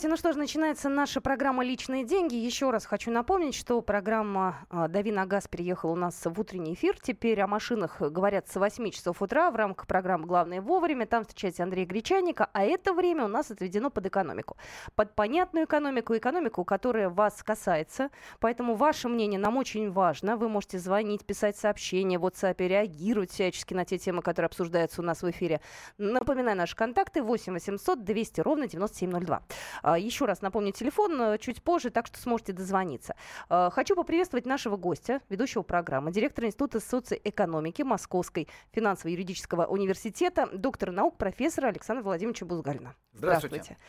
[0.00, 0.24] Здравствуйте.
[0.24, 2.34] Ну что ж, начинается наша программа «Личные деньги».
[2.34, 6.72] Еще раз хочу напомнить, что программа а, «Дави на газ» переехала у нас в утренний
[6.72, 6.98] эфир.
[6.98, 11.04] Теперь о машинах говорят с 8 часов утра в рамках программы «Главное вовремя».
[11.04, 12.48] Там встречается Андрей Гречаника.
[12.54, 14.56] А это время у нас отведено под экономику.
[14.94, 18.08] Под понятную экономику, экономику, которая вас касается.
[18.38, 20.38] Поэтому ваше мнение нам очень важно.
[20.38, 25.04] Вы можете звонить, писать сообщения в WhatsApp, реагировать всячески на те темы, которые обсуждаются у
[25.04, 25.60] нас в эфире.
[25.98, 29.42] Напоминаю, наши контакты 8 800 200 ровно 9702.
[29.90, 33.16] А, еще раз напомню телефон э, чуть позже, так что сможете дозвониться.
[33.48, 41.16] А, хочу поприветствовать нашего гостя, ведущего программы, директора Института социоэкономики Московской финансово-юридического университета, доктора наук,
[41.16, 42.94] профессора Александра Владимировича Бузгалина.
[43.14, 43.62] Здравствуйте.
[43.64, 43.82] Здравствуйте.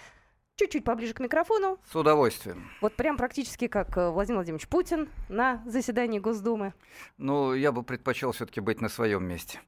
[0.55, 1.77] Чуть-чуть поближе к микрофону.
[1.85, 2.71] С удовольствием.
[2.81, 6.73] Вот прям практически как э, Владимир Владимирович Путин на заседании Госдумы.
[7.19, 9.59] Ну, я бы предпочел все-таки быть на своем месте.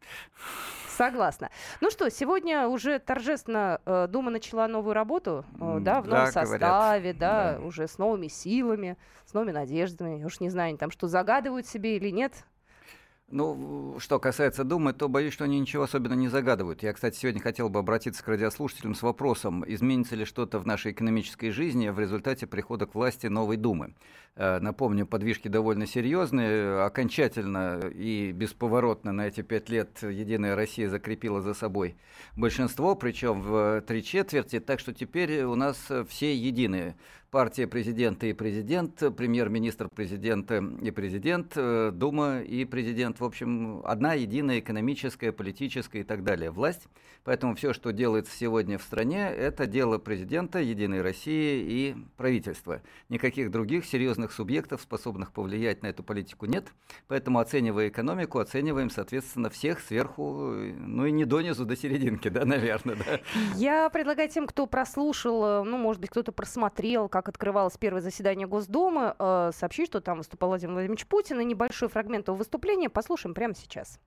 [0.98, 1.50] Согласна.
[1.82, 6.32] Ну что, сегодня уже торжественно э, Дума начала новую работу, э, да, в новом да,
[6.32, 10.20] составе, да, да, уже с новыми силами, с новыми надеждами.
[10.20, 12.34] Я уж не знаю, там что загадывают себе или нет.
[13.34, 16.84] Ну, что касается Думы, то боюсь, что они ничего особенно не загадывают.
[16.84, 20.92] Я, кстати, сегодня хотел бы обратиться к радиослушателям с вопросом, изменится ли что-то в нашей
[20.92, 23.96] экономической жизни в результате прихода к власти новой Думы.
[24.36, 26.84] Э, напомню, подвижки довольно серьезные.
[26.84, 31.96] Окончательно и бесповоротно на эти пять лет Единая Россия закрепила за собой
[32.38, 34.60] большинство, причем в три четверти.
[34.60, 36.96] Так что теперь у нас все единые
[37.34, 43.20] партия президента и президент, премьер-министр президента и президент, э, Дума и президент.
[43.20, 46.88] В общем, одна единая экономическая, политическая и так далее власть.
[47.24, 52.82] Поэтому все, что делается сегодня в стране, это дело президента, Единой России и правительства.
[53.10, 56.68] Никаких других серьезных субъектов, способных повлиять на эту политику, нет.
[57.08, 62.96] Поэтому, оценивая экономику, оцениваем, соответственно, всех сверху, ну и не донизу, до серединки, да, наверное.
[62.96, 63.20] Да.
[63.56, 68.02] Я предлагаю тем, кто прослушал, э, ну, может быть, кто-то просмотрел, как как открывалось первое
[68.02, 72.90] заседание Госдумы, э, сообщить, что там выступал Владимир Владимирович Путин, и небольшой фрагмент его выступления
[72.90, 74.00] послушаем прямо сейчас.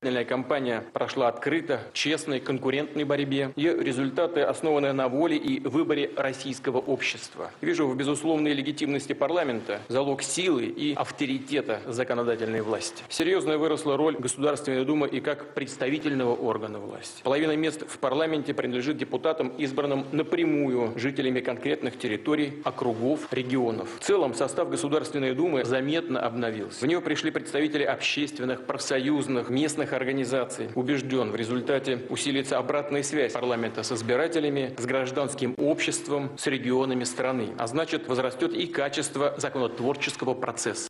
[0.00, 3.50] Избирательная кампания прошла открыто, честной, конкурентной борьбе.
[3.56, 7.50] Ее результаты основаны на воле и выборе российского общества.
[7.60, 13.02] Вижу в безусловной легитимности парламента залог силы и авторитета законодательной власти.
[13.08, 17.20] Серьезно выросла роль Государственной Думы и как представительного органа власти.
[17.24, 23.88] Половина мест в парламенте принадлежит депутатам, избранным напрямую жителями конкретных территорий, округов, регионов.
[23.98, 26.84] В целом состав Государственной Думы заметно обновился.
[26.84, 30.70] В нее пришли представители общественных, профсоюзных, местных общественных организаций.
[30.74, 37.54] Убежден, в результате усилится обратная связь парламента с избирателями, с гражданским обществом, с регионами страны.
[37.58, 40.88] А значит, возрастет и качество законотворческого процесса.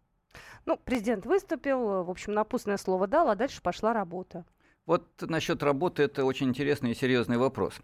[0.66, 4.44] Ну, президент выступил, в общем, напутственное слово дал, а дальше пошла работа.
[4.88, 7.74] Вот насчет работы это очень интересный и серьезный вопрос.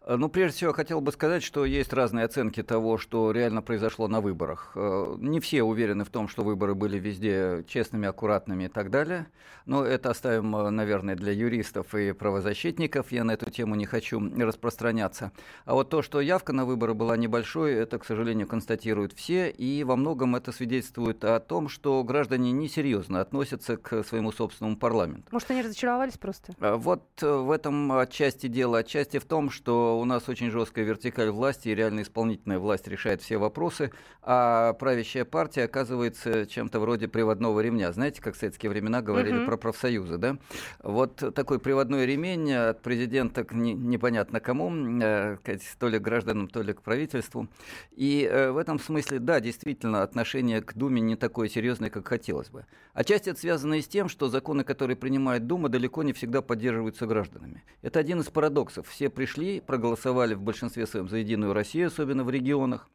[0.00, 4.08] Э, ну, прежде всего, хотел бы сказать, что есть разные оценки того, что реально произошло
[4.08, 4.72] на выборах.
[4.74, 9.26] Э, не все уверены в том, что выборы были везде честными, аккуратными и так далее.
[9.66, 13.12] Но это оставим, э, наверное, для юристов и правозащитников.
[13.12, 15.32] Я на эту тему не хочу распространяться.
[15.66, 19.50] А вот то, что явка на выборы была небольшой, это, к сожалению, констатируют все.
[19.50, 25.28] И во многом это свидетельствует о том, что граждане несерьезно относятся к своему собственному парламенту.
[25.30, 26.53] Может, они разочаровались просто?
[26.60, 28.78] Э, вот э, в этом отчасти дело.
[28.78, 33.22] Отчасти в том, что у нас очень жесткая вертикаль власти, и реально исполнительная власть решает
[33.22, 33.92] все вопросы,
[34.22, 37.92] а правящая партия оказывается чем-то вроде приводного ремня.
[37.92, 39.46] Знаете, как в советские времена говорили uh-huh.
[39.46, 40.36] про профсоюзы, да?
[40.82, 44.72] Вот такой приводной ремень от президента к не, непонятно кому,
[45.02, 45.38] э,
[45.78, 47.48] то ли к гражданам, то ли к правительству.
[47.92, 52.66] И в этом смысле, да, действительно, отношение к Думе не такое серьезное, как хотелось бы.
[52.92, 57.06] Отчасти это связано и с тем, что законы, которые принимает Дума, далеко не всегда поддерживаются
[57.06, 57.64] гражданами.
[57.82, 58.88] Это один из парадоксов.
[58.88, 62.88] Все пришли, проголосовали в большинстве своем за Единую Россию, особенно в регионах.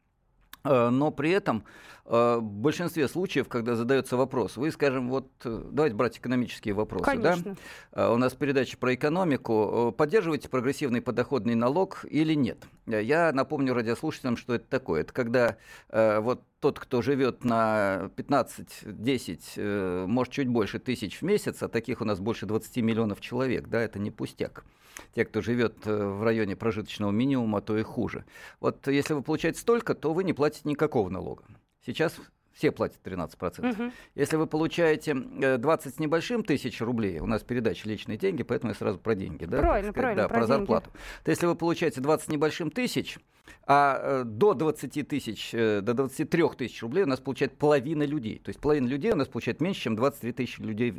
[0.63, 1.63] Э, но при этом
[2.05, 7.05] э, в большинстве случаев, когда задается вопрос, вы, скажем, вот э, давайте брать экономические вопросы,
[7.05, 7.55] Конечно.
[7.93, 8.11] да?
[8.11, 9.93] У нас передача про экономику.
[9.97, 12.57] Поддерживаете прогрессивный подоходный налог или нет?
[12.85, 15.01] Я напомню радиослушателям, что это такое.
[15.01, 15.57] Это когда
[15.91, 22.05] вот тот, кто живет на 15-10, может, чуть больше тысяч в месяц, а таких у
[22.05, 24.65] нас больше 20 миллионов человек, да, это не пустяк
[25.15, 28.25] те, кто живет э, в районе прожиточного минимума, то и хуже.
[28.59, 31.43] Вот если вы получаете столько, то вы не платите никакого налога.
[31.85, 32.13] Сейчас
[32.59, 33.71] Все платят 13%.
[33.71, 33.91] Угу.
[34.15, 38.71] Если вы получаете 20 э, с небольшим тысяч рублей, у нас передача «Личные деньги», поэтому
[38.71, 39.59] я сразу про деньги, да?
[39.59, 40.91] Правильно, сказать, правильно, да, про, про зарплату.
[41.23, 43.17] То если вы получаете 20 с небольшим тысяч,
[43.65, 48.41] а э, до 20 тысяч, э, до 23 тысяч рублей у нас получает половина людей.
[48.43, 50.91] То есть половина людей у нас получает меньше, чем 23 тысячи людей,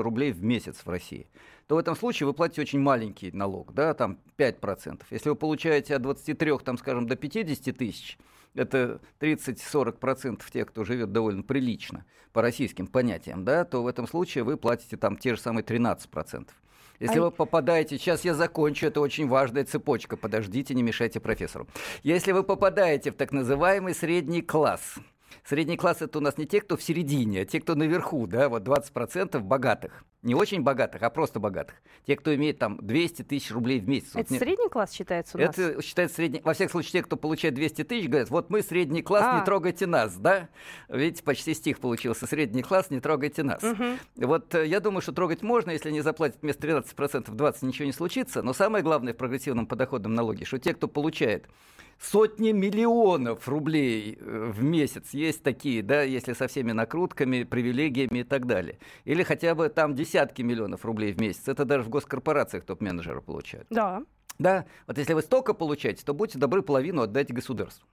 [0.00, 1.26] рублей в месяц в России
[1.66, 5.02] то в этом случае вы платите очень маленький налог, да, там 5%.
[5.10, 8.18] Если вы получаете от 23, там, скажем, до 50 тысяч,
[8.54, 14.44] это 30-40% тех, кто живет довольно прилично по российским понятиям, да, то в этом случае
[14.44, 16.48] вы платите там те же самые 13%.
[17.00, 17.22] Если а...
[17.22, 21.68] вы попадаете, сейчас я закончу, это очень важная цепочка, подождите, не мешайте профессору.
[22.02, 24.96] Если вы попадаете в так называемый средний класс,
[25.44, 28.48] Средний класс это у нас не те, кто в середине, а те, кто наверху, да,
[28.48, 30.04] вот 20% богатых.
[30.22, 31.76] Не очень богатых, а просто богатых.
[32.04, 34.16] Те, кто имеет там 200 тысяч рублей в месяц.
[34.16, 35.56] Это вот, средний класс считается у нас?
[35.56, 36.40] Это считается средний.
[36.40, 39.38] Во всяком случае, те, кто получает 200 тысяч, говорят, вот мы средний класс, а.
[39.38, 40.48] не трогайте нас, да?
[40.88, 42.26] Видите, почти стих получился.
[42.26, 43.62] Средний класс, не трогайте нас.
[43.62, 43.84] Угу.
[44.16, 47.92] Вот э, я думаю, что трогать можно, если не заплатят вместо 13% 20, ничего не
[47.92, 48.42] случится.
[48.42, 51.46] Но самое главное в прогрессивном подоходном налоге, что те, кто получает
[52.00, 55.10] сотни миллионов рублей э, в месяц.
[55.12, 58.78] Есть такие, да, если со всеми накрутками, привилегиями и так далее.
[59.04, 61.48] Или хотя бы там десятки миллионов рублей в месяц.
[61.48, 63.66] Это даже в госкорпорациях топ-менеджеры получают.
[63.70, 64.02] Да.
[64.38, 67.86] Да, вот если вы столько получаете, то будьте добры половину отдать государству.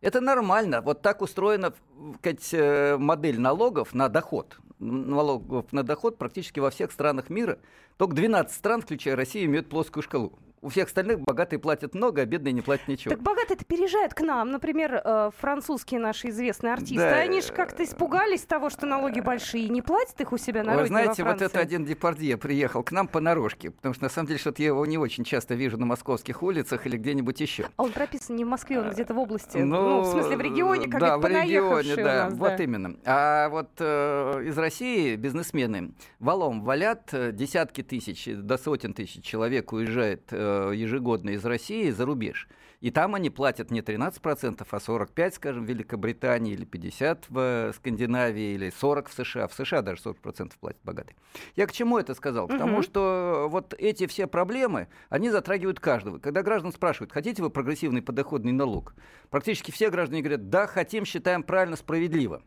[0.00, 0.82] Это нормально.
[0.82, 1.72] Вот так устроена
[2.18, 4.58] сказать, э, модель налогов на доход.
[4.80, 7.58] Налогов на доход практически во всех странах мира.
[7.96, 10.38] Только 12 стран, включая Россию, имеют плоскую шкалу.
[10.64, 13.14] У всех остальных богатые платят много, а бедные не платят ничего.
[13.14, 14.50] Так богатые-то переезжают к нам.
[14.50, 16.96] Например, э, французские наши известные артисты.
[16.96, 17.18] Да.
[17.18, 20.86] Они же как-то испугались того, что налоги большие, не платят их у себя на Вы
[20.86, 24.38] знаете, вот это один Депардье приехал к нам по наружке, потому что на самом деле
[24.38, 27.66] что-то я его не очень часто вижу на московских улицах или где-нибудь еще.
[27.76, 29.58] А он прописан не в Москве, он где-то в области.
[29.58, 32.64] Ну, ну в смысле в регионе, как да, в регионе, да, нас, вот да.
[32.64, 32.96] именно.
[33.04, 39.74] А вот э, из России бизнесмены валом валят, э, десятки тысяч, до сотен тысяч человек
[39.74, 42.48] уезжает э, ежегодно из России за рубеж.
[42.80, 48.54] И там они платят не 13%, а 45%, скажем, в Великобритании, или 50% в Скандинавии,
[48.54, 49.48] или 40% в США.
[49.48, 51.16] В США даже 40% платят богатые.
[51.56, 52.46] Я к чему это сказал?
[52.46, 56.18] К тому, что вот эти все проблемы, они затрагивают каждого.
[56.18, 58.94] Когда граждан спрашивают, хотите вы прогрессивный подоходный налог,
[59.30, 62.42] практически все граждане говорят, да, хотим, считаем правильно, справедливо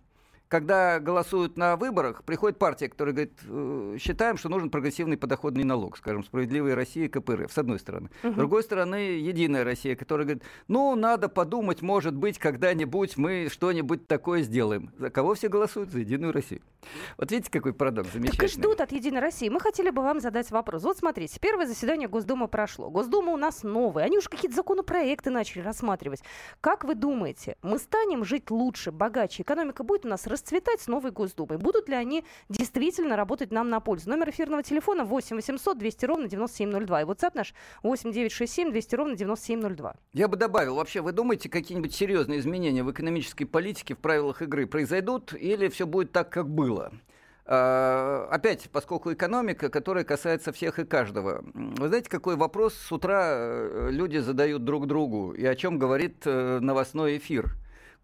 [0.47, 5.97] когда голосуют на выборах, приходит партия, которая говорит, «Э, считаем, что нужен прогрессивный подоходный налог,
[5.97, 8.09] скажем, «Справедливая Россия» КПРФ, с одной стороны.
[8.23, 8.33] Угу.
[8.33, 14.07] С другой стороны, «Единая Россия», которая говорит, ну, надо подумать, может быть, когда-нибудь мы что-нибудь
[14.07, 14.91] такое сделаем.
[14.97, 15.91] За кого все голосуют?
[15.91, 16.61] За «Единую Россию».
[17.17, 18.47] Вот видите, какой парадокс замечательный.
[18.47, 19.49] Так и ждут от «Единой России».
[19.49, 20.83] Мы хотели бы вам задать вопрос.
[20.83, 22.89] Вот смотрите, первое заседание Госдумы прошло.
[22.89, 24.05] Госдума у нас новая.
[24.05, 26.21] Они уже какие-то законопроекты начали рассматривать.
[26.61, 29.43] Как вы думаете, мы станем жить лучше, богаче?
[29.43, 31.57] Экономика будет у нас расцветать с новой Госдумой.
[31.57, 34.09] Будут ли они действительно работать нам на пользу?
[34.09, 37.01] Номер эфирного телефона 8 800 200 ровно 9702.
[37.01, 39.95] И WhatsApp наш 8 967 200 ровно 9702.
[40.13, 44.67] Я бы добавил, вообще, вы думаете, какие-нибудь серьезные изменения в экономической политике, в правилах игры
[44.67, 46.91] произойдут, или все будет так, как было?
[47.45, 51.43] А, опять, поскольку экономика, которая касается всех и каждого.
[51.53, 56.23] Вы знаете, какой вопрос с утра э, люди задают друг другу и о чем говорит
[56.25, 57.55] э, новостной эфир?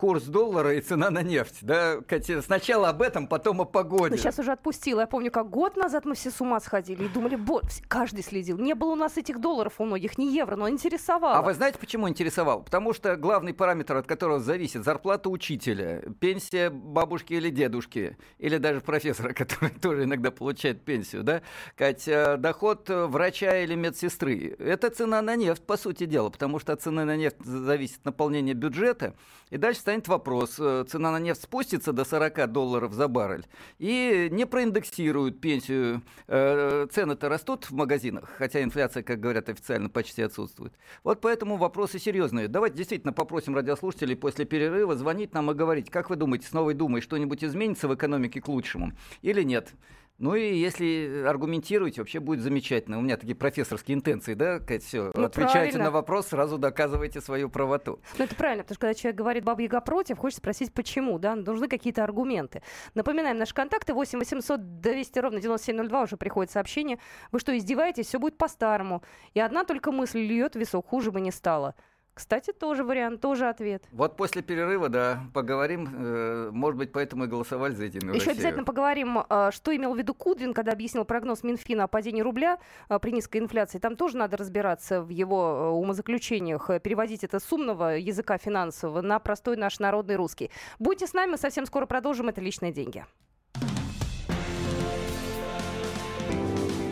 [0.04, 1.60] Курс доллара и цена на нефть.
[1.62, 4.10] Да, Катя, сначала об этом, потом о погоде.
[4.10, 5.00] Но сейчас уже отпустила.
[5.00, 8.58] Я помню, как год назад мы все с ума сходили и думали, бот, каждый следил.
[8.58, 11.38] Не было у нас этих долларов у многих, не евро, но интересовало.
[11.38, 12.64] А вы знаете, почему интересовал?
[12.64, 18.82] Потому что главный параметр, от которого зависит зарплата учителя, пенсия бабушки или дедушки, или даже
[18.82, 21.44] профессора, который тоже иногда получает пенсию, да,
[21.78, 24.54] Катя, доход врача или медсестры.
[24.60, 28.54] Это цена на нефть, по сути дела, потому что от цены на нефть зависит наполнение
[28.54, 29.16] бюджета.
[29.50, 33.46] И дальше станет вопрос, э, цена на нефть спустится до 40 долларов за баррель
[33.78, 36.02] и не проиндексируют пенсию.
[36.28, 40.74] Э, цены-то растут в магазинах, хотя инфляция, как говорят официально, почти отсутствует.
[41.04, 42.48] Вот поэтому вопросы серьезные.
[42.48, 46.74] Давайте действительно попросим радиослушателей после перерыва звонить нам и говорить, как вы думаете, с новой
[46.74, 49.74] Думой что-нибудь изменится в экономике к лучшему или нет?
[50.20, 53.00] Ну и если аргументируете, вообще будет замечательно.
[53.00, 55.12] У меня такие профессорские интенции, да, Кать, все.
[55.16, 55.84] Ну, Отвечаете правильно.
[55.86, 58.00] на вопрос, сразу доказываете свою правоту.
[58.18, 61.36] Ну это правильно, потому что когда человек говорит «баба Яга против», хочет спросить, почему, да,
[61.36, 62.62] нужны какие-то аргументы.
[62.94, 67.00] Напоминаем, наши контакты 8 800 200 ровно 9702, уже приходит сообщение.
[67.32, 68.08] Вы что, издеваетесь?
[68.08, 69.04] Все будет по-старому.
[69.34, 71.76] И одна только мысль льет весок, хуже бы не стало.
[72.14, 73.86] Кстати, тоже вариант, тоже ответ.
[73.92, 75.90] Вот после перерыва, да, поговорим.
[75.92, 78.36] Э, может быть, поэтому и голосовали за Единую Еще Россию.
[78.36, 82.60] обязательно поговорим, э, что имел в виду Кудрин, когда объяснил прогноз Минфина о падении рубля
[82.88, 83.80] э, при низкой инфляции.
[83.80, 89.58] Там тоже надо разбираться в его умозаключениях, переводить это с умного языка финансового на простой
[89.58, 90.52] наш народный русский.
[90.78, 92.30] Будьте с нами, совсем скоро продолжим.
[92.30, 93.06] Это «Личные деньги».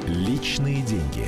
[0.07, 1.27] Личные деньги.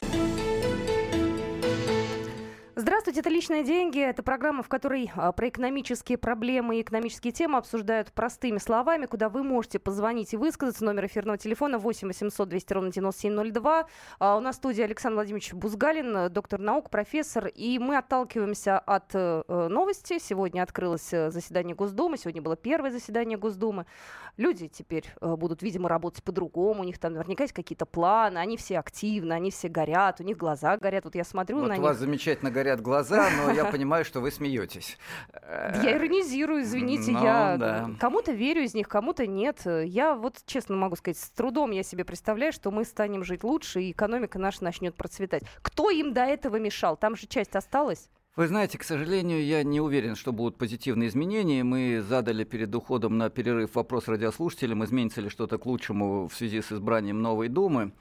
[3.41, 3.99] «Личные деньги».
[3.99, 9.29] Это программа, в которой а, про экономические проблемы и экономические темы обсуждают простыми словами, куда
[9.29, 10.85] вы можете позвонить и высказаться.
[10.85, 13.87] Номер эфирного телефона 8 800 200 ровно 9702.
[14.19, 17.47] А, у нас в студии Александр Владимирович Бузгалин, доктор наук, профессор.
[17.47, 20.19] И мы отталкиваемся от э, новости.
[20.19, 22.19] Сегодня открылось э, заседание Госдумы.
[22.19, 23.87] Сегодня было первое заседание Госдумы.
[24.37, 26.81] Люди теперь э, будут, видимо, работать по-другому.
[26.81, 28.37] У них там наверняка есть какие-то планы.
[28.37, 30.19] Они все активны, они все горят.
[30.19, 31.05] У них глаза горят.
[31.05, 31.83] Вот я смотрю вот на у них.
[31.83, 34.97] вас замечательно горят глаза, но я понимаю, что вы смеетесь.
[35.83, 37.89] Я иронизирую, извините, Ну, я да.
[37.99, 39.61] кому-то верю из них, кому-то нет.
[39.65, 43.81] Я вот честно могу сказать, с трудом я себе представляю, что мы станем жить лучше,
[43.81, 45.43] и экономика наша начнет процветать.
[45.61, 46.97] Кто им до этого мешал?
[46.97, 48.09] Там же часть осталась.
[48.37, 51.65] Вы знаете, к сожалению, я не уверен, что будут позитивные изменения.
[51.65, 56.61] Мы задали перед уходом на перерыв вопрос радиослушателям, изменится ли что-то к лучшему в связи
[56.61, 57.91] с избранием новой Думы.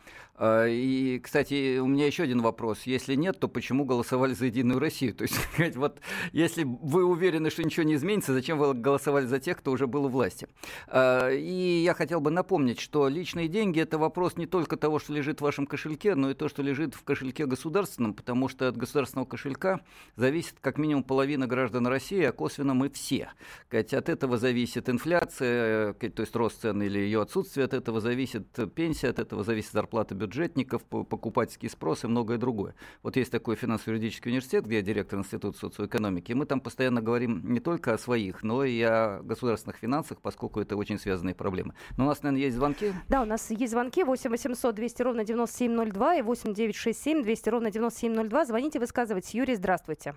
[0.42, 2.85] А, И, кстати, у меня еще один вопрос.
[2.85, 5.14] Если нет, то почему голосовали за Единую Россию?
[5.16, 6.00] То есть, вот
[6.32, 10.06] если вы уверены, что ничего не изменится, зачем вы голосовали за тех, кто уже был
[10.06, 10.49] у власти?
[10.88, 15.12] А, И я хотел бы напомнить, что личные деньги– это вопрос не только того, что
[15.12, 18.78] лежит в вашем кошельке, но и то, что лежит в кошельке государственном, потому что от
[18.78, 19.80] государственного кошелька
[20.16, 23.28] зависит как минимум половина граждан России, а косвенно мы все.
[23.70, 28.47] От этого зависит инфляция, э, то есть рост цен или ее отсутствие, от этого зависит
[28.75, 32.75] пенсия, от этого зависит зарплата бюджетников, по- покупательский спрос и многое другое.
[33.02, 37.52] Вот есть такой финансово-юридический университет, где я директор Института социоэкономики, и мы там постоянно говорим
[37.52, 41.75] не только о своих, но и о государственных финансах, поскольку это очень связанные проблемы.
[41.99, 42.92] Но у нас, наверное, есть звонки.
[43.08, 47.70] Да, у нас есть звонки 8 800 200 ровно 9702 и 8 967 200 ровно
[47.70, 48.44] 9702.
[48.44, 49.37] Звоните, высказывайте.
[49.37, 50.14] Юрий, здравствуйте.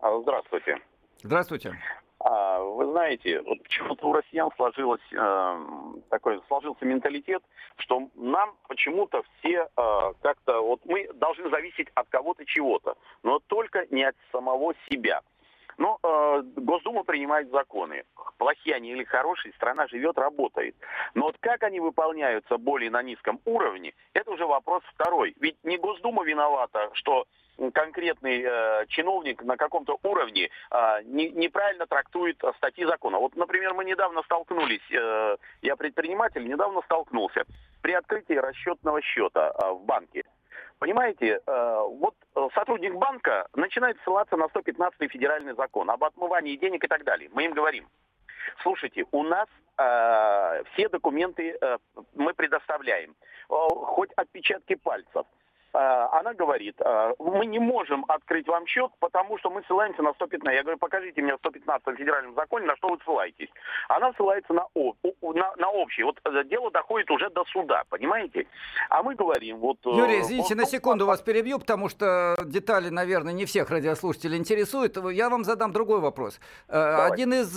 [0.00, 0.76] Здравствуйте.
[1.22, 1.72] Здравствуйте.
[2.20, 5.64] А, Вы знаете, вот почему-то у россиян сложилось, э,
[6.10, 7.42] такой, сложился менталитет,
[7.76, 13.86] что нам почему-то все э, как-то, вот мы должны зависеть от кого-то чего-то, но только
[13.90, 15.20] не от самого себя.
[15.78, 18.04] Но э, Госдума принимает законы.
[18.36, 20.76] Плохие они или хорошие, страна живет, работает.
[21.14, 25.34] Но вот как они выполняются более на низком уровне, это уже вопрос второй.
[25.40, 27.26] Ведь не Госдума виновата, что
[27.72, 33.18] конкретный э, чиновник на каком-то уровне э, не- неправильно трактует э, статьи закона.
[33.18, 37.44] Вот, например, мы недавно столкнулись, э, я предприниматель, недавно столкнулся
[37.82, 40.24] при открытии расчетного счета э, в банке.
[40.78, 46.84] Понимаете, э, вот э, сотрудник банка начинает ссылаться на 115 федеральный закон об отмывании денег
[46.84, 47.28] и так далее.
[47.32, 47.88] Мы им говорим,
[48.62, 51.58] слушайте, у нас э, все документы
[52.14, 53.16] мы предоставляем,
[53.48, 55.26] хоть отпечатки пальцев.
[55.78, 60.12] Э, Она говорит, э, мы не можем открыть вам счет, потому что мы ссылаемся на
[60.14, 60.56] 115.
[60.56, 63.48] Я говорю, покажите мне в 115 федеральном законе, на что вы ссылаетесь.
[63.88, 66.02] Она ссылается на, на, на общий.
[66.02, 68.46] Вот э, дело доходит уже до суда, понимаете?
[68.90, 69.76] А мы говорим, вот...
[69.84, 74.96] Юрий, извините, вот- на секунду вас перебью, потому что детали, наверное, не всех радиослушателей интересуют.
[75.12, 76.40] Я вам задам другой вопрос.
[76.68, 77.48] Э, Один из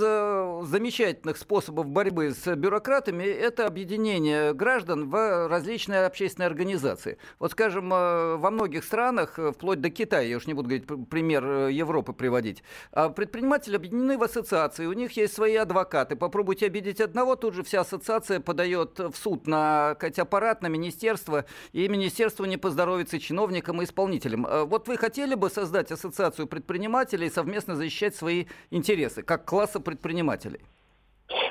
[0.68, 7.18] замечательных способов борьбы с бюрократами– это объединение граждан в различные общественные организации.
[7.40, 7.92] Вот, скажем,
[8.38, 11.72] во многих странах, э, вплоть до Китая, я уж не буду говорить пр- пример э,
[11.72, 16.15] Европы приводить, а предприниматели объединены в ассоциации, у них есть свои адвокаты.
[16.15, 21.88] Попробуйте обидеть одного, тут же вся ассоциация подает в суд на аппарат, на министерство, и
[21.88, 24.46] министерство не поздоровится чиновникам и исполнителям.
[24.46, 29.80] Э, Вот вы хотели бы создать ассоциацию предпринимателей и совместно защищать свои интересы, как класса
[29.80, 30.62] предпринимателей?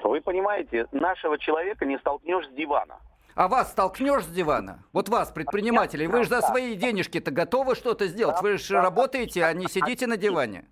[0.05, 2.97] Вы понимаете, нашего человека не столкнешь с дивана.
[3.41, 4.85] А вас столкнешь с дивана?
[4.93, 8.43] Вот вас, предпринимателей, вы же за свои денежки-то готовы что-то сделать?
[8.43, 10.67] Вы же работаете, а не сидите на диване.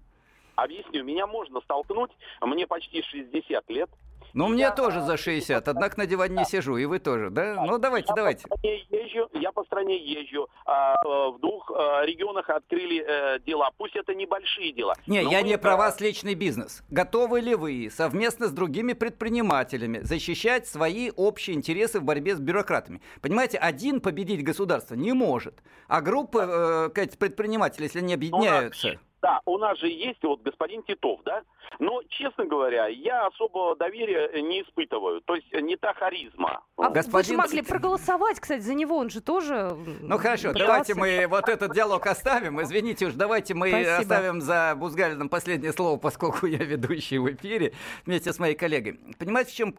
[0.54, 2.10] Объясню, меня можно столкнуть,
[2.42, 3.88] мне почти 60 лет.
[4.34, 7.64] Ну, мне тоже за 60, однако на диване не сижу, и вы тоже, да?
[7.64, 8.48] Ну, давайте, я давайте.
[8.48, 10.48] По стране езжу, я по стране езжу.
[10.64, 13.70] а, э, в двух э, регионах открыли э, дела.
[13.76, 14.94] Пусть это небольшие дела.
[15.06, 16.82] Не, я не про э, вас личный бизнес.
[16.90, 23.00] Готовы ли вы совместно с другими предпринимателями защищать свои общие интересы в борьбе с бюрократами?
[23.20, 28.98] Понимаете, один победить государство не может, а группа э, предпринимателей, если они объединяются...
[29.20, 31.42] да, у нас же есть вот господин Титов, да?
[31.80, 35.20] Но, честно говоря, я особого доверия не испытываю.
[35.22, 36.62] То есть не та харизма.
[36.76, 37.12] А господин...
[37.12, 41.48] вы же могли проголосовать, кстати, за него, он же тоже Ну хорошо, давайте мы вот
[41.48, 42.60] этот диалог оставим.
[42.62, 43.96] Извините уж, давайте мы Спасибо.
[43.96, 47.72] оставим за Бузгалином последнее слово, поскольку я ведущий в эфире
[48.06, 48.98] вместе с моей коллегой.
[49.18, 49.72] Понимаете, в чем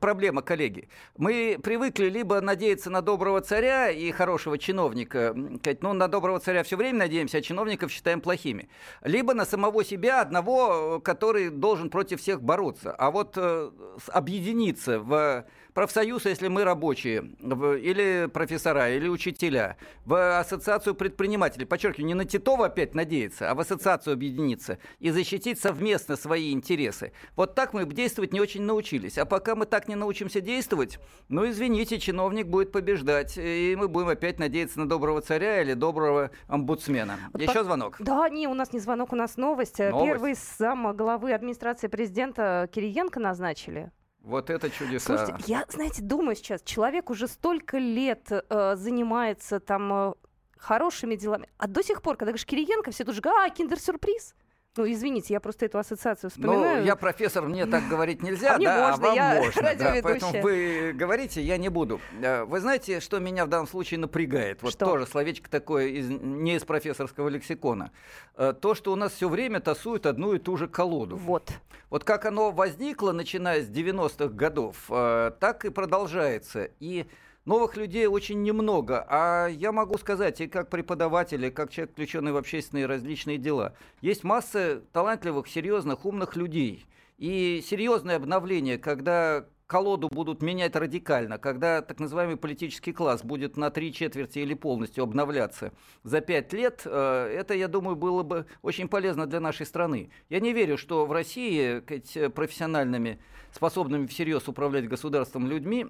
[0.00, 0.88] проблема, коллеги?
[1.16, 5.34] Мы привыкли либо надеяться на доброго царя и хорошего чиновника,
[5.80, 8.68] ну, на доброго царя все время надеемся, а чиновников считаем плохими
[9.02, 12.92] либо на самого себя одного, который должен против всех бороться.
[12.92, 13.70] А вот э,
[14.08, 15.44] объединиться в
[15.74, 22.24] профсоюз, если мы рабочие, в, или профессора, или учителя, в ассоциацию предпринимателей, подчеркиваю, не на
[22.24, 27.12] Титова опять надеяться, а в ассоциацию объединиться и защитить совместно свои интересы.
[27.36, 29.18] Вот так мы действовать не очень научились.
[29.18, 34.08] А пока мы так не научимся действовать, ну, извините, чиновник будет побеждать, и мы будем
[34.08, 37.18] опять надеяться на доброго царя или доброго омбудсмена.
[37.36, 37.96] Еще звонок.
[37.98, 39.80] Да, не, у нас не звонок, у нас новость.
[39.80, 40.04] новость.
[40.04, 43.90] Первый сам главы администрации президента Кириенко назначили.
[44.24, 45.18] Вот это чудеса.
[45.18, 50.12] Слушайте, я, знаете, думаю сейчас, человек уже столько лет э, занимается там э,
[50.56, 54.34] хорошими делами, а до сих пор, когда говоришь Кириенко, все тут же а, киндер-сюрприз.
[54.76, 56.80] Ну, извините, я просто эту ассоциацию ну, вспоминаю.
[56.80, 59.74] Ну, я профессор, мне так говорить нельзя, а да, можно, а вам я можно.
[59.78, 62.00] Да, поэтому вы говорите, я не буду.
[62.20, 64.62] Э, вы знаете, что меня в данном случае напрягает?
[64.62, 64.86] Вот что?
[64.86, 67.92] тоже словечко такое из, не из профессорского лексикона.
[68.36, 71.16] Э, то, что у нас все время тасуют одну и ту же колоду.
[71.16, 71.52] Вот.
[71.90, 76.70] Вот как оно возникло, начиная с 90-х годов, э, так и продолжается.
[76.80, 77.06] И
[77.44, 82.32] Новых людей очень немного, а я могу сказать, и как преподаватель, и как человек, включенный
[82.32, 86.86] в общественные различные дела, есть масса талантливых, серьезных, умных людей.
[87.18, 93.70] И серьезное обновление, когда колоду будут менять радикально, когда так называемый политический класс будет на
[93.70, 95.72] три четверти или полностью обновляться
[96.02, 100.08] за пять лет, э, это, я думаю, было бы очень полезно для нашей страны.
[100.30, 101.80] Я не верю, что в России
[102.28, 103.20] профессиональными,
[103.52, 105.88] способными всерьез управлять государством людьми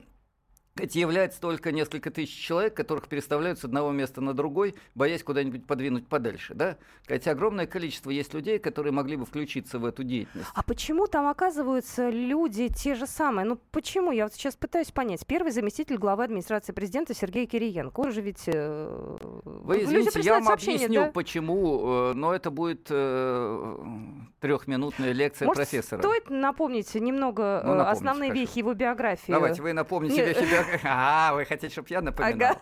[0.76, 5.66] это является только несколько тысяч человек, которых переставляют с одного места на другой, боясь куда-нибудь
[5.66, 6.54] подвинуть подальше.
[6.54, 6.76] Да?
[7.06, 10.50] Хотя огромное количество есть людей, которые могли бы включиться в эту деятельность.
[10.52, 13.46] А почему там оказываются люди те же самые?
[13.46, 14.10] Ну почему?
[14.10, 15.24] Я вот сейчас пытаюсь понять.
[15.26, 18.00] Первый заместитель главы администрации президента Сергей Кириенко.
[18.00, 18.42] Он же ведь...
[18.46, 21.10] Э, Вы извините, я вам объясню, да?
[21.12, 23.76] почему, э, но это будет э,
[24.40, 26.00] трехминутная лекция Может, профессора.
[26.00, 28.40] стоит напомнить немного ну, основные хорошо.
[28.40, 29.30] вехи его биографии?
[29.30, 32.56] Давайте, вы напомните вехи биографии А, вы хотите, чтобы я напоминал?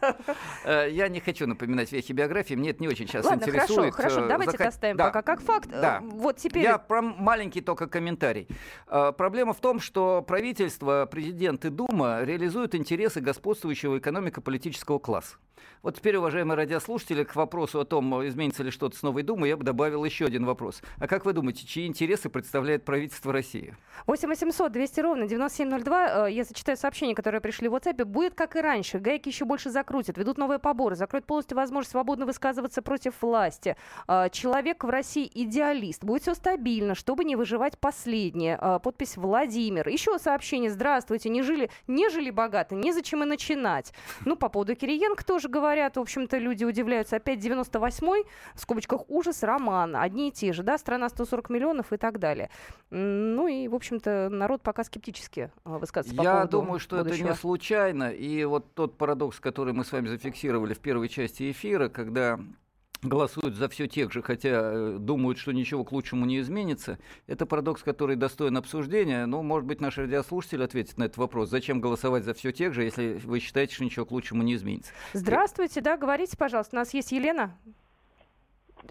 [0.64, 3.95] Э, я не хочу напоминать вехи биографии, мне это не очень сейчас Ладно, интересует.
[3.95, 4.67] хорошо, хорошо, давайте Захот...
[4.67, 5.69] оставим пока как факт.
[5.71, 6.00] Да.
[6.02, 6.62] Вот теперь...
[6.62, 8.49] Я про маленький только комментарий.
[8.86, 15.36] Э, проблема в том, что правительство, президент и Дума реализуют интересы господствующего экономико-политического класса.
[15.82, 19.56] Вот теперь, уважаемые радиослушатели, к вопросу о том, изменится ли что-то с новой Думой, я
[19.56, 20.80] бы добавил еще один вопрос.
[20.99, 23.76] А как вы думаете, чьи интересы представляет правительство России?
[24.06, 26.28] 8 800 200 ровно 9702.
[26.28, 28.04] Э, я зачитаю сообщения, которые пришли в WhatsApp.
[28.04, 28.99] Будет как и раньше.
[28.99, 30.19] Гайки еще больше закрутят.
[30.19, 30.97] Ведут новые поборы.
[30.97, 33.76] Закроют полностью возможность свободно высказываться против власти.
[34.06, 36.04] Э, человек в России идеалист.
[36.04, 38.58] Будет все стабильно, чтобы не выживать последнее.
[38.60, 39.88] Э, подпись Владимир.
[39.88, 40.71] Еще сообщение.
[40.71, 41.28] Здравствуйте.
[41.28, 42.75] Не жили, не жили богато.
[42.75, 43.93] Незачем и начинать.
[44.25, 47.17] Ну, по поводу Кириенко тоже говорят, в общем-то, люди удивляются.
[47.17, 48.25] Опять 98-й,
[48.55, 49.97] в скобочках, ужас, роман.
[49.97, 52.50] Одни и те же, да, страна 140 миллионов и так далее.
[52.91, 57.15] Ну и, в общем-то, народ пока скептически а, высказывается по Я думаю, что будущего.
[57.15, 58.11] это не случайно.
[58.11, 62.39] И вот тот парадокс, который мы с вами зафиксировали в первой части эфира, когда
[63.02, 66.99] голосуют за все тех же, хотя э, думают, что ничего к лучшему не изменится.
[67.26, 69.26] Это парадокс, который достоин обсуждения.
[69.26, 71.50] Но, может быть, наш радиослушатель ответит на этот вопрос.
[71.50, 74.93] Зачем голосовать за все тех же, если вы считаете, что ничего к лучшему не изменится?
[75.12, 76.76] Здравствуйте, да, говорите, пожалуйста.
[76.76, 77.56] У нас есть Елена.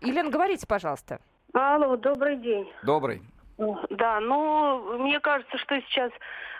[0.01, 1.19] Елена, говорите, пожалуйста.
[1.53, 2.67] Алло, добрый день.
[2.83, 3.21] Добрый.
[3.89, 6.11] Да, но мне кажется, что сейчас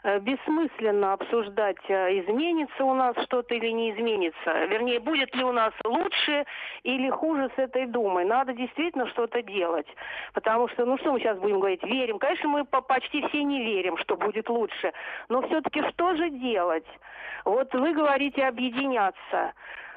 [0.03, 4.65] э, бессмысленно обсуждать, э, изменится у нас что-то или не изменится.
[4.65, 6.45] Вернее, будет ли у нас лучше
[6.83, 8.25] или хуже с этой Думой.
[8.25, 9.87] Надо действительно что-то делать.
[10.33, 12.19] Потому что, ну что мы сейчас будем говорить, верим.
[12.19, 14.93] Конечно, мы почти все не верим, что будет лучше.
[15.29, 16.85] Но все-таки что же делать?
[17.45, 19.53] Вот вы говорите объединяться.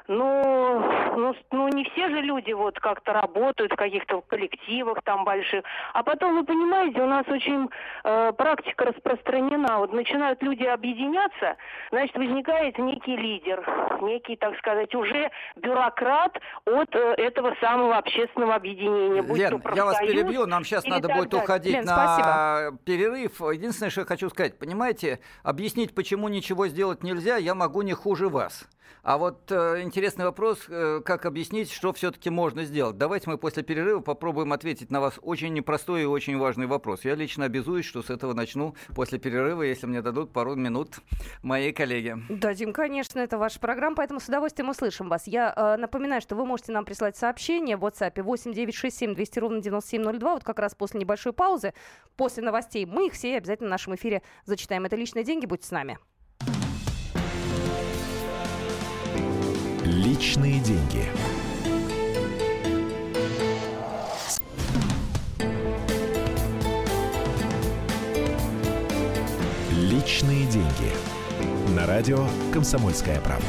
[0.07, 0.83] Ну,
[1.17, 5.63] ну, ну не все же люди вот как-то работают в каких-то коллективах там больших.
[5.93, 7.69] А потом, вы понимаете, у нас очень
[8.03, 9.79] э, практика распространена.
[9.79, 11.55] Вот начинают люди объединяться,
[11.91, 13.65] значит, возникает некий лидер.
[14.01, 19.21] некий, так сказать, уже бюрократ от э, этого самого общественного объединения.
[19.21, 21.43] Лен, я вас перебью, нам сейчас надо будет далее.
[21.43, 22.77] уходить Лен, на спасибо.
[22.85, 23.41] перерыв.
[23.41, 28.29] Единственное, что я хочу сказать, понимаете, объяснить, почему ничего сделать нельзя, я могу не хуже
[28.29, 28.67] вас.
[29.05, 32.97] А вот э, интересный вопрос, э, как объяснить, что все-таки можно сделать.
[32.97, 37.05] Давайте мы после перерыва попробуем ответить на вас очень непростой и очень важный вопрос.
[37.05, 40.97] Я лично обязуюсь, что с этого начну после перерыва, если мне дадут пару минут
[41.43, 42.17] мои коллеги.
[42.27, 45.27] Дадим, конечно, это ваша программа, поэтому с удовольствием услышим вас.
[45.27, 50.33] Я э, напоминаю, что вы можете нам прислать сообщение в WhatsApp 8967 200 ровно 9702,
[50.33, 51.73] вот как раз после небольшой паузы,
[52.17, 52.85] после новостей.
[52.85, 54.83] Мы их все обязательно в нашем эфире зачитаем.
[54.83, 55.97] Это личные деньги, будьте с нами.
[60.25, 61.05] Личные деньги.
[69.71, 71.75] Личные деньги.
[71.77, 73.45] На радио «Комсомольская правда».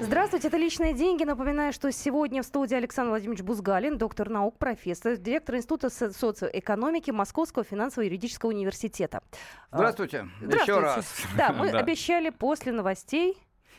[0.00, 1.24] Здравствуйте, это «Личные деньги».
[1.24, 7.66] Напоминаю, что сегодня в студии Александр Владимирович Бузгалин, доктор наук, профессор, директор Института социоэкономики Московского
[7.66, 9.20] финансово-юридического университета.
[9.70, 10.26] Здравствуйте.
[10.40, 10.72] Здравствуйте.
[10.72, 11.14] Еще раз.
[11.36, 11.80] Да, мы да.
[11.80, 13.36] обещали после новостей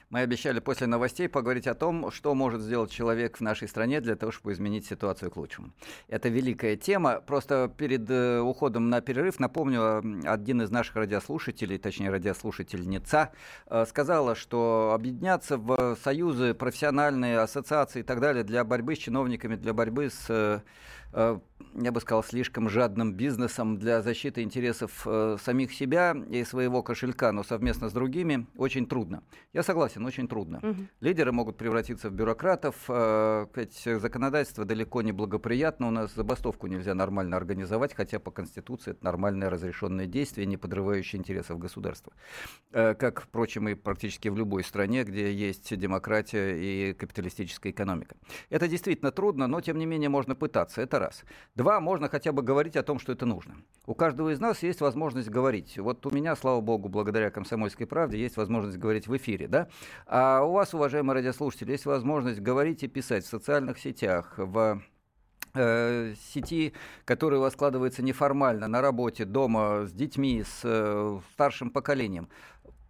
[0.10, 4.16] мы обещали после новостей поговорить о том, что может сделать человек в нашей стране для
[4.16, 5.72] того, чтобы изменить ситуацию к лучшему.
[6.08, 7.20] Это великая тема.
[7.20, 13.32] Просто перед э, уходом на перерыв напомню, один из наших радиослушателей, точнее радиослушательница,
[13.66, 19.56] э, сказала, что объединяться в союзы, профессиональные ассоциации и так далее для борьбы с чиновниками,
[19.56, 20.62] для борьбы с э,
[21.80, 27.32] я бы сказал, слишком жадным бизнесом для защиты интересов э, самих себя и своего кошелька,
[27.32, 29.24] но совместно с другими, очень трудно.
[29.54, 30.60] Я согласен, очень трудно.
[30.64, 30.76] Угу.
[31.02, 33.46] Лидеры могут превратиться в бюрократов, э,
[34.00, 39.50] законодательство далеко не благоприятно, у нас забастовку нельзя нормально организовать, хотя по Конституции это нормальное
[39.50, 42.14] разрешенное действие, не подрывающее интересов государства.
[42.72, 48.16] Э, как, впрочем, и практически в любой стране, где есть демократия и капиталистическая экономика.
[48.50, 51.24] Это действительно трудно, но тем не менее можно пытаться, это раз.
[51.56, 53.56] Два, можно хотя бы говорить о том, что это нужно.
[53.86, 55.78] У каждого из нас есть возможность говорить.
[55.78, 59.68] Вот у меня, слава богу, благодаря «Комсомольской правде» есть возможность говорить в эфире, да?
[60.06, 64.82] А у вас, уважаемые радиослушатели, есть возможность говорить и писать в социальных сетях, в
[65.54, 66.74] э, сети,
[67.06, 72.30] которая у вас складывается неформально, на работе, дома, с детьми, с э, старшим поколением.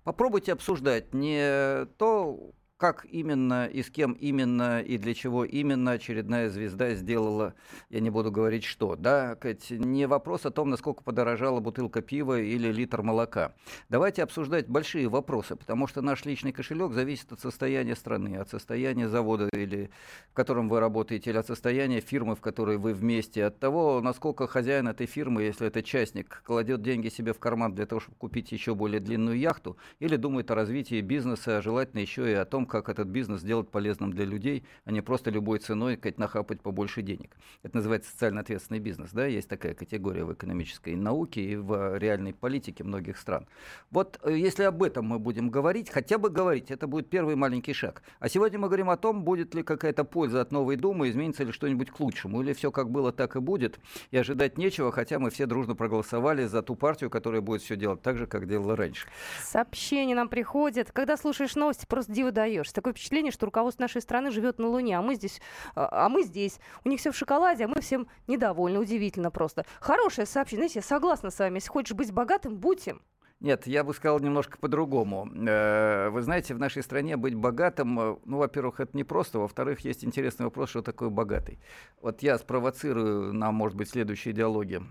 [0.03, 6.49] Попробуйте обсуждать не то, как именно и с кем именно и для чего именно очередная
[6.49, 7.55] звезда сделала,
[7.89, 9.37] я не буду говорить что, да,
[9.69, 13.53] не вопрос о том, насколько подорожала бутылка пива или литр молока.
[13.89, 19.09] Давайте обсуждать большие вопросы, потому что наш личный кошелек зависит от состояния страны, от состояния
[19.09, 19.89] завода, или
[20.29, 24.45] в котором вы работаете, или от состояния фирмы, в которой вы вместе, от того, насколько
[24.45, 28.51] хозяин этой фирмы, если это частник, кладет деньги себе в карман для того, чтобы купить
[28.51, 32.66] еще более длинную яхту, или думает о развитии бизнеса, а желательно еще и о том,
[32.67, 37.01] как этот бизнес сделать полезным для людей, а не просто любой ценой как нахапать побольше
[37.01, 37.35] денег.
[37.63, 39.11] Это называется социально ответственный бизнес.
[39.11, 39.25] Да?
[39.25, 43.47] Есть такая категория в экономической науке и в реальной политике многих стран.
[43.91, 47.73] Вот э, если об этом мы будем говорить, хотя бы говорить, это будет первый маленький
[47.73, 48.03] шаг.
[48.19, 51.51] А сегодня мы говорим о том, будет ли какая-то польза от новой Думы, изменится ли
[51.51, 53.79] что-нибудь к лучшему, или все как было, так и будет,
[54.11, 58.01] и ожидать нечего, хотя мы все дружно проголосовали за ту партию, которая будет все делать
[58.01, 59.07] так же, как делала раньше.
[59.41, 60.91] Сообщение нам приходит.
[60.91, 62.71] Когда слушаешь новости, просто диво даешь.
[62.71, 65.41] Такое впечатление, что руководство нашей страны живет на Луне, а мы здесь,
[65.75, 66.59] а, а мы здесь.
[66.83, 68.79] У них все в шоколаде, а мы всем недовольны.
[68.79, 69.65] Удивительно просто.
[69.79, 70.67] Хорошее сообщение.
[70.67, 71.55] Знаете, я согласна с вами.
[71.55, 73.01] Если хочешь быть богатым, будь им.
[73.39, 75.29] Нет, я бы сказал немножко по-другому.
[75.47, 79.81] Э, вы знаете, в нашей стране быть богатым, э, ну, во-первых, это не просто, во-вторых,
[79.81, 81.59] есть интересный вопрос, что такое богатый.
[82.01, 84.81] Вот я спровоцирую нам, может быть, следующие диалоги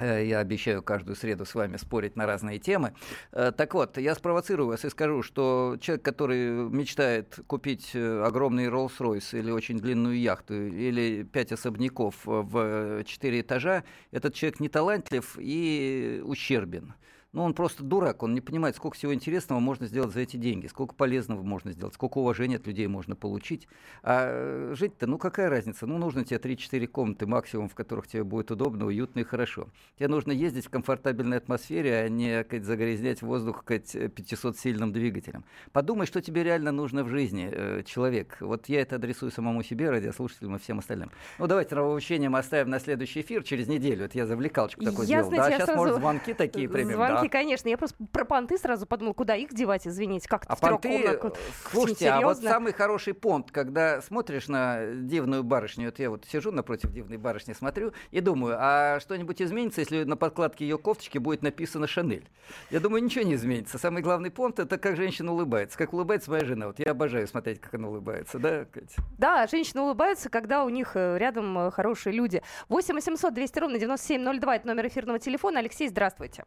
[0.00, 2.94] я обещаю каждую среду с вами спорить на разные темы.
[3.32, 8.66] Э, так вот, я спровоцирую вас и скажу, что человек, который мечтает купить э, огромный
[8.66, 15.36] Rolls-Royce или очень длинную яхту, или пять особняков в четыре этажа, этот человек не талантлив
[15.38, 16.94] и ущербен
[17.32, 20.66] ну, он просто дурак, он не понимает, сколько всего интересного можно сделать за эти деньги,
[20.66, 23.68] сколько полезного можно сделать, сколько уважения от людей можно получить.
[24.02, 25.86] А жить-то, ну, какая разница?
[25.86, 29.68] Ну, нужно тебе 3-4 комнаты максимум, в которых тебе будет удобно, уютно и хорошо.
[29.98, 35.44] Тебе нужно ездить в комфортабельной атмосфере, а не как, загрязнять воздух как, 500-сильным двигателем.
[35.72, 38.38] Подумай, что тебе реально нужно в жизни, э, человек.
[38.40, 41.10] Вот я это адресую самому себе, радиослушателям и всем остальным.
[41.38, 44.06] Ну, давайте нравоучение мы оставим на следующий эфир через неделю.
[44.06, 45.28] Это я завлекалочку такой я, сделал.
[45.28, 46.94] Знаете, да, сейчас, может, звонки такие примем.
[46.94, 47.68] Звонки маленькие, конечно.
[47.68, 51.30] Я просто про понты сразу подумал, куда их девать, извините, как а понты, э,
[51.70, 56.52] слушайте, а вот самый хороший понт, когда смотришь на дивную барышню, вот я вот сижу
[56.52, 61.42] напротив дивной барышни, смотрю и думаю, а что-нибудь изменится, если на подкладке ее кофточки будет
[61.42, 62.28] написано «Шанель»?
[62.70, 63.78] Я думаю, ничего не изменится.
[63.78, 65.76] Самый главный понт— это как женщина улыбается.
[65.76, 66.66] Как улыбается моя жена.
[66.68, 69.02] Вот я обожаю смотреть, как она улыбается, да, Катя?
[69.18, 72.42] Да, женщины улыбаются, когда у них э, рядом э, хорошие люди.
[72.68, 75.60] 8 800 200 ровно 9702— это номер эфирного телефона.
[75.60, 76.44] Алексей, здравствуйте.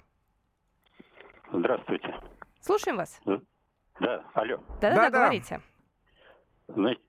[1.52, 2.16] Здравствуйте.
[2.62, 3.20] Слушаем вас.
[4.00, 4.58] Да, алло.
[4.82, 5.62] Да-да-да, говорите.
[6.68, 7.02] Значит,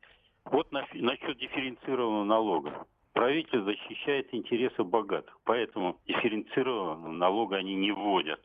[0.44, 2.86] вот на, насчет дифференцированного налога.
[3.12, 8.40] Правительство защищает интересы богатых, поэтому дифференцированного налога они не вводят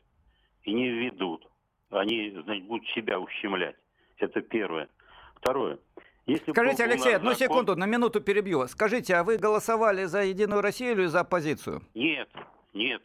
[0.63, 1.47] и не введут.
[1.89, 3.75] Они, значит, будут себя ущемлять.
[4.17, 4.89] Это первое.
[5.35, 5.79] Второе.
[6.25, 7.47] Если Скажите, Алексей, одну закон...
[7.47, 8.67] секунду, на минуту перебью.
[8.67, 11.81] Скажите, а вы голосовали за Единую Россию или за оппозицию?
[11.95, 12.29] Нет,
[12.73, 13.01] нет.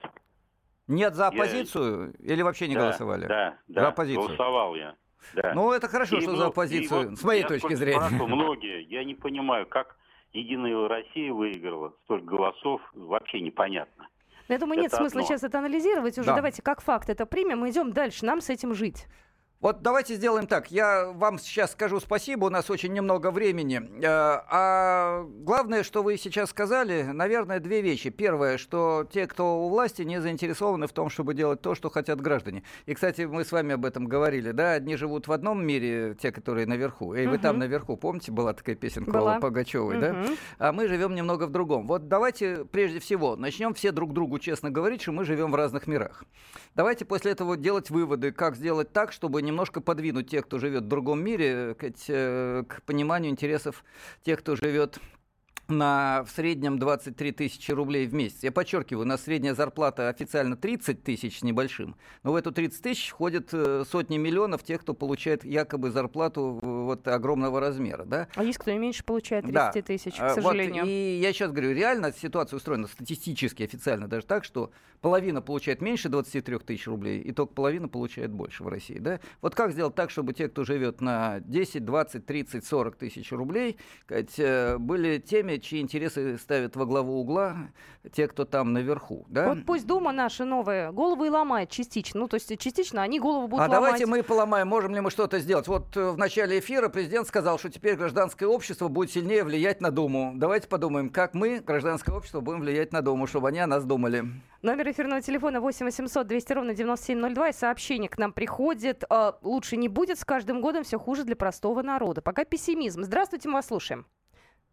[0.88, 2.34] Нет за оппозицию я...
[2.34, 3.26] или вообще не да, голосовали?
[3.26, 4.26] Да, да, за оппозицию.
[4.26, 4.96] голосовал я.
[5.34, 5.54] Да.
[5.54, 8.08] Ну, это хорошо, и что за оппозицию, вот, с моей точки зрения.
[8.26, 9.96] Многие, я не понимаю, как
[10.32, 14.08] Единая Россия выиграла столько голосов, вообще непонятно.
[14.48, 15.28] Я думаю, нет смысла одно.
[15.28, 16.26] сейчас это анализировать уже.
[16.26, 16.36] Да.
[16.36, 18.24] Давайте как факт это примем и идем дальше.
[18.24, 19.06] Нам с этим жить.
[19.62, 20.72] Вот давайте сделаем так.
[20.72, 23.81] Я вам сейчас скажу спасибо, у нас очень немного времени.
[24.03, 28.11] Э, а главное, что вы сейчас сказали, наверное, две вещи.
[28.11, 32.20] Первое, что те, кто у власти, не заинтересованы в том, чтобы делать то, что хотят
[32.20, 32.64] граждане.
[32.87, 34.72] И, кстати, мы с вами об этом говорили, да?
[34.72, 37.14] Одни живут в одном мире, те, которые наверху.
[37.14, 37.42] Эй, вы угу.
[37.42, 39.38] там наверху, помните, была такая песенка была.
[39.38, 40.01] Пугачевой, угу.
[40.01, 40.27] да?
[40.59, 41.87] А мы живем немного в другом.
[41.87, 45.87] Вот давайте прежде всего начнем все друг другу честно говорить, что мы живем в разных
[45.87, 46.25] мирах.
[46.75, 50.84] Давайте после этого делать выводы, как сделать так, чтобы не немножко подвинуть тех, кто живет
[50.84, 53.84] в другом мире, к, э, к пониманию интересов
[54.24, 54.98] тех, кто живет
[55.78, 58.42] на в среднем 23 тысячи рублей в месяц.
[58.42, 62.82] Я подчеркиваю, у нас средняя зарплата официально 30 тысяч с небольшим, но в эту 30
[62.82, 68.04] тысяч входят э, сотни миллионов тех, кто получает якобы зарплату вот огромного размера.
[68.04, 68.28] Да?
[68.35, 69.82] А есть кто и меньше получает 30 да.
[69.82, 70.85] тысяч, к а, сожалению.
[70.85, 75.82] Вот, и я сейчас говорю, реально ситуация устроена статистически, официально даже так, что половина получает
[75.82, 78.98] меньше 23 тысяч рублей, и только половина получает больше в России.
[78.98, 79.20] Да?
[79.40, 83.76] Вот как сделать так, чтобы те, кто живет на 10, 20, 30, 40 тысяч рублей,
[84.08, 87.57] э, были теми, чьи интересы ставят во главу угла
[88.12, 89.25] те, кто там наверху.
[89.29, 89.48] Да?
[89.48, 92.20] Вот пусть Дума наша новая головы и ломает частично.
[92.20, 93.79] Ну, то есть частично они голову будут а ломать.
[93.79, 95.68] А давайте мы поломаем, можем ли мы что-то сделать.
[95.68, 99.90] Вот э, в начале эфира президент сказал, что теперь гражданское общество будет сильнее влиять на
[99.90, 100.33] Думу.
[100.35, 104.25] Давайте подумаем, как мы, гражданское общество, будем влиять на Думу, чтобы они о нас думали.
[104.62, 107.48] Номер эфирного телефона 8 800 200 ровно 9702.
[107.48, 109.05] И сообщение к нам приходит.
[109.11, 112.22] Э, лучше не будет, с каждым годом все хуже для простого народа.
[112.22, 113.03] Пока пессимизм.
[113.03, 114.07] Здравствуйте, мы вас слушаем.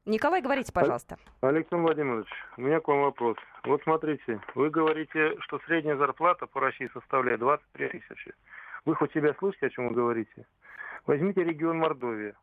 [0.10, 1.18] Николай, говорите, пожалуйста.
[1.42, 3.38] Александр Владимирович, у меня к вам вопрос.
[3.64, 8.34] Вот смотрите, вы говорите, что средняя зарплата по России составляет 23 тысячи.
[8.86, 10.48] Вы хоть себя слышите, о чем вы говорите?
[11.06, 12.34] Возьмите регион Мордовия.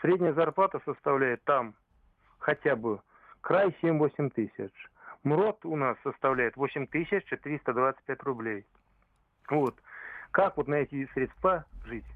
[0.00, 1.74] Средняя зарплата составляет там
[2.38, 3.00] хотя бы
[3.42, 4.72] край 7-8 тысяч.
[5.22, 8.64] МРОД у нас составляет 8 тысяч 425 рублей.
[9.50, 9.74] Вот.
[10.30, 12.06] Как вот на эти средства жить?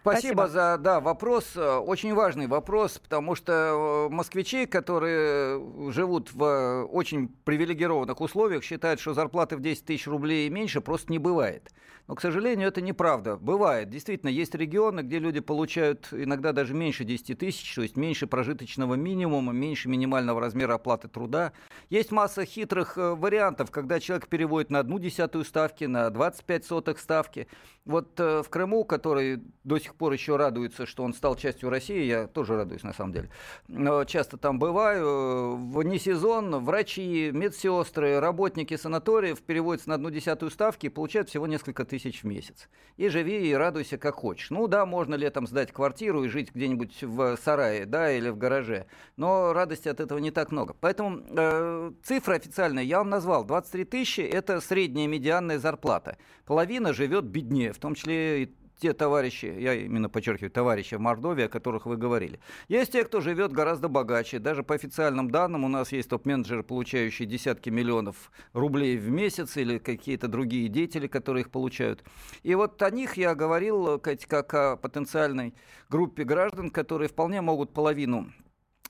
[0.00, 1.56] Спасибо, Спасибо за да, вопрос.
[1.56, 8.62] Э, очень важный вопрос, потому что э, москвичи, которые живут в э, очень привилегированных условиях,
[8.62, 11.70] считают, что зарплаты в 10 тысяч рублей меньше просто не бывает.
[12.06, 13.36] Но, к сожалению, это неправда.
[13.36, 13.90] Бывает.
[13.90, 18.94] Действительно, есть регионы, где люди получают иногда даже меньше 10 тысяч, то есть меньше прожиточного
[18.94, 21.52] минимума, меньше минимального размера оплаты труда.
[21.90, 27.46] Есть масса хитрых вариантов, когда человек переводит на одну десятую ставки, на 25 сотых ставки.
[27.84, 32.26] Вот в Крыму, который до сих пор еще радуется, что он стал частью России, я
[32.26, 33.30] тоже радуюсь на самом деле.
[33.68, 35.56] Но часто там бываю.
[35.56, 41.84] В несезон врачи, медсестры, работники санаториев переводятся на одну десятую ставки и получают всего несколько
[41.84, 42.68] тысяч в месяц.
[42.96, 44.50] И живи и радуйся как хочешь.
[44.50, 48.86] Ну да, можно летом сдать квартиру и жить где-нибудь в сарае, да, или в гараже.
[49.16, 50.74] Но радости от этого не так много.
[50.80, 53.44] Поэтому э, цифра официальная я вам назвал.
[53.44, 56.16] 23 тысячи– это средняя медианная зарплата.
[56.44, 61.44] Половина живет беднее, в том числе и те товарищи, я именно подчеркиваю, товарищи в Мордовии,
[61.44, 62.40] о которых вы говорили.
[62.68, 64.38] Есть те, кто живет гораздо богаче.
[64.38, 69.78] Даже по официальным данным у нас есть топ-менеджеры, получающие десятки миллионов рублей в месяц или
[69.78, 72.04] какие-то другие деятели, которые их получают.
[72.42, 75.54] И вот о них я говорил как о потенциальной
[75.88, 78.32] группе граждан, которые вполне могут половину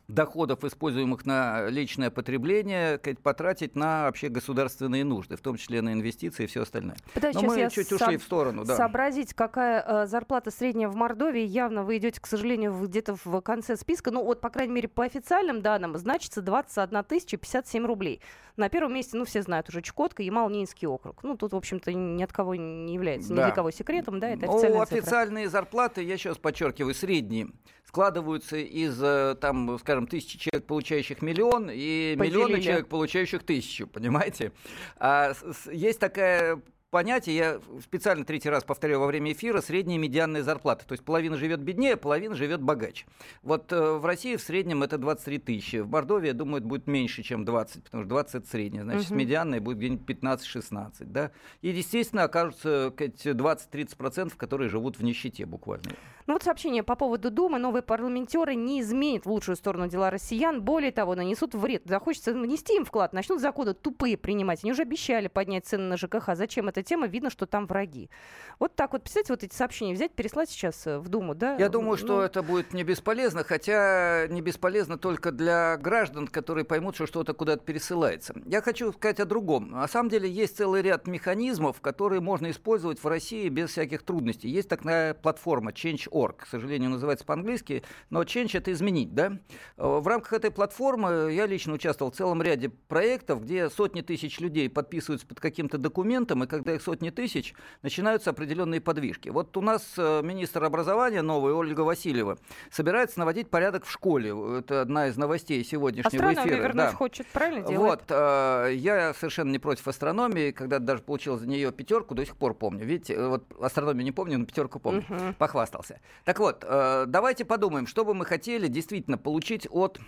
[0.09, 6.44] доходов, используемых на личное потребление, потратить на вообще государственные нужды, в том числе на инвестиции
[6.44, 6.97] и все остальное.
[7.12, 8.64] Подожди, Но мы чуть ушли в сторону.
[8.64, 8.77] Да.
[8.77, 13.77] Сообразить, какая э, зарплата средняя в Мордовии, явно вы идете, к сожалению, где-то в конце
[13.77, 14.11] списка.
[14.11, 18.21] Ну вот, по крайней мере, по официальным данным, значится 21 тысяча 57 рублей.
[18.59, 21.23] На первом месте, ну, все знают уже Чукотка, Ямал-Ненецкий округ.
[21.23, 23.35] Ну, тут, в общем-то, ни от кого не является, да.
[23.35, 24.99] ни для кого секретом, да, это официальная ну, цифра.
[24.99, 27.51] официальные зарплаты, я сейчас подчеркиваю, средние,
[27.85, 32.42] складываются из, э, там, скажем, тысячи человек, получающих миллион, и Поделили.
[32.42, 34.51] миллиона человек, получающих тысячу, понимаете?
[34.97, 35.35] А,
[35.71, 40.87] есть такая понятие, я специально третий раз повторяю во время эфира, средняя медианная зарплата.
[40.87, 43.07] То есть половина живет беднее, половина живет богаче.
[43.42, 45.77] Вот э, в России в среднем это 23 тысячи.
[45.77, 48.85] В Мордовии, я думаю, это будет меньше, чем 20, потому что 20 это средняя.
[48.85, 49.18] Значит, Мгм.
[49.18, 51.12] медианная будет где-нибудь 15-16.
[51.12, 51.31] Да?
[51.62, 55.90] И, естественно, окажутся эти 20-30%, которые живут в нищете буквально.
[56.27, 57.59] Ну вот сообщение по поводу Думы.
[57.59, 60.61] Новые парламентеры не изменят в лучшую сторону дела россиян.
[60.61, 61.83] Более того, нанесут вред.
[61.87, 64.62] Захочется внести им вклад, начнут законы тупые принимать.
[64.62, 66.35] Они уже обещали поднять цены на ЖКХ.
[66.35, 67.06] Зачем эта тема?
[67.06, 68.10] Видно, что там враги.
[68.58, 71.56] Вот так вот, представьте, вот эти сообщения взять, переслать сейчас э, в Думу, да?
[71.56, 76.64] Я думаю, что Ну, это будет не бесполезно, хотя не бесполезно только для граждан, которые
[76.64, 78.34] поймут, что что-то куда-то пересылается.
[78.46, 79.70] Я хочу сказать о другом.
[79.70, 84.48] На самом деле есть целый ряд механизмов, которые можно использовать в России без всяких трудностей.
[84.48, 89.38] Есть такая платформа Change.org, к сожалению, называется по-английски, но Change это изменить, да?
[89.76, 94.40] Э, В рамках этой платформы я лично участвовал в целом ряде проектов, где сотни тысяч
[94.40, 99.28] людей подписываются под каким-то документом, и когда их сотни тысяч, начинаются определенные подвижки.
[99.28, 102.38] Вот у нас э, министр образования новый, Ольга Васильева,
[102.70, 104.35] собирается наводить порядок в школе.
[104.59, 106.68] Это одна из новостей сегодняшнего Астрономию эфира.
[106.68, 106.92] вернуть да.
[106.92, 108.00] хочет, правильно делает?
[108.00, 112.37] Вот, э, я совершенно не против астрономии, когда даже получил за нее пятерку, до сих
[112.37, 112.85] пор помню.
[112.85, 115.04] Видите, э, вот астрономию не помню, но пятерку помню.
[115.09, 115.35] Мгм.
[115.35, 116.00] Похвастался.
[116.24, 119.98] Так вот, давайте подумаем, что бы мы хотели действительно получить от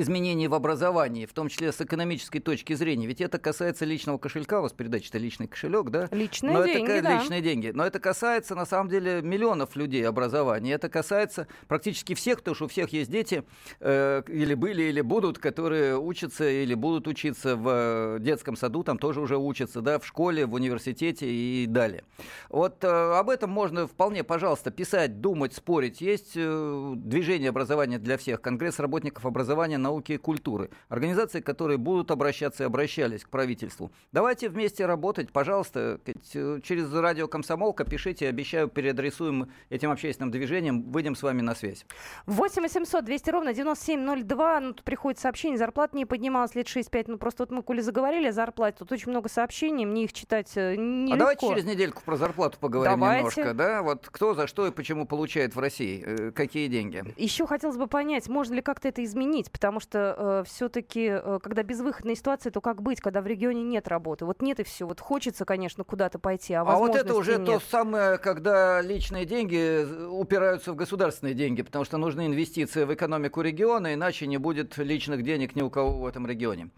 [0.00, 3.06] изменений в образовании, в том числе с экономической точки зрения.
[3.06, 6.08] Ведь это касается личного кошелька, у вас передача это личный кошелек, да?
[6.10, 7.18] Личные Но деньги, это да.
[7.20, 7.70] личные деньги.
[7.74, 10.72] Но это касается, на самом деле, миллионов людей образования.
[10.72, 13.44] Это касается практически всех, потому что у всех есть дети,
[13.80, 18.98] э, или были, или будут, которые учатся или будут учиться в э, детском саду, там
[18.98, 22.04] тоже уже учатся, да, в школе, в университете и далее.
[22.48, 26.00] Вот э, об этом можно вполне, пожалуйста, писать, думать, спорить.
[26.00, 30.70] Есть э, движение образования для всех, Конгресс работников образования, науки и культуры.
[30.88, 33.92] Организации, которые будут обращаться и обращались к правительству.
[34.12, 41.14] Давайте вместе работать, пожалуйста, э, через радио «Комсомолка» пишите, обещаю, переадресуем этим общественным движением, выйдем
[41.14, 41.86] с вами на связь.
[42.26, 44.60] 8 800 200 ровно 9702.
[44.60, 47.04] Ну, тут приходит сообщение, зарплата не поднималась лет 6-5.
[47.08, 50.52] Ну, просто вот мы, коли заговорили о зарплате, тут очень много сообщений, мне их читать
[50.56, 51.14] э, нелегко.
[51.14, 53.18] А давайте через недельку про зарплату поговорим Давайте.
[53.18, 53.82] немножко, да?
[53.82, 57.04] Вот кто за что и почему получает в России, э, какие деньги.
[57.16, 62.50] Еще хотелось бы понять, можно ли как-то это изменить, потому что все-таки, когда безвыходная ситуация,
[62.50, 64.24] то как быть, когда в регионе нет работы?
[64.24, 64.86] Вот нет и все.
[64.86, 67.62] Вот хочется, конечно, куда-то пойти, а А вот это уже то нет.
[67.70, 73.40] самое, когда личные деньги э, упираются в государственные деньги, потому что нужны инвестиции в экономику
[73.40, 76.70] региона, иначе не будет личных денег ни у кого в этом регионе.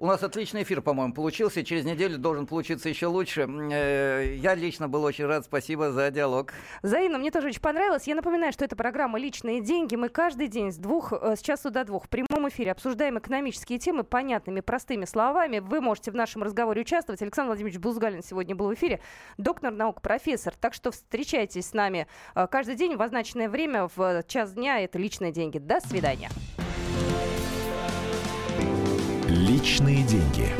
[0.00, 1.64] У нас отличный эфир, по-моему, получился.
[1.64, 3.48] Через неделю должен получиться еще лучше.
[3.72, 5.44] Э, Я лично был очень рад.
[5.44, 6.52] Спасибо за диалог.
[6.84, 8.06] Взаимно, мне тоже очень понравилось.
[8.06, 9.96] Я напоминаю, что это программа «Личные деньги».
[9.96, 13.80] Мы каждый день с, двух, э, с часу до двух в прямом эфире обсуждаем экономические
[13.80, 15.58] темы понятными, простыми словами.
[15.58, 17.20] Вы можете в нашем разговоре участвовать.
[17.20, 19.00] Александр Владимирович Бузгалин сегодня был в эфире.
[19.36, 20.54] Доктор наук, профессор.
[20.60, 22.06] Так что встречайтесь с нами
[22.36, 24.78] э, каждый день в означенное время в час дня.
[24.78, 25.58] Это «Личные деньги».
[25.58, 26.30] До свидания.
[29.58, 30.54] Личные деньги.